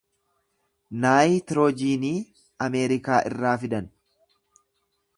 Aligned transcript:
Naayitroojiinii 1.03 2.15
Ameerikaa 2.69 3.23
irraa 3.31 3.57
fidan. 3.67 3.95